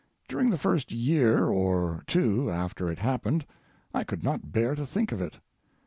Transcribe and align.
During 0.27 0.49
the 0.49 0.57
first 0.57 0.91
year 0.91 1.45
or, 1.45 2.01
two 2.07 2.49
after 2.49 2.89
it 2.89 2.97
happened, 2.97 3.45
I 3.93 4.03
could 4.03 4.23
not 4.23 4.51
bear 4.51 4.73
to 4.73 4.87
think 4.87 5.11
of 5.11 5.21
it. 5.21 5.37